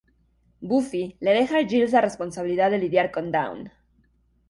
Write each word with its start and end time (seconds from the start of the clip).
Buffy 0.71 1.01
le 1.27 1.35
deja 1.35 1.57
a 1.59 1.63
Giles 1.73 1.91
la 1.99 2.05
responsabilidad 2.09 2.71
de 2.71 2.79
lidiar 2.83 3.11
con 3.11 3.31
Dawn. 3.31 3.71